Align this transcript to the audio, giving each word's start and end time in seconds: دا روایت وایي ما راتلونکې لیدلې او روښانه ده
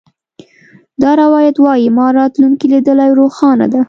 دا 1.01 1.11
روایت 1.21 1.55
وایي 1.59 1.87
ما 1.97 2.07
راتلونکې 2.19 2.65
لیدلې 2.71 3.07
او 3.09 3.17
روښانه 3.21 3.65
ده 3.71 3.79